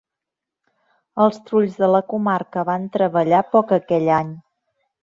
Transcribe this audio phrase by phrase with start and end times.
[1.25, 4.35] Els trulls de la comarca van treballar poc aquell any.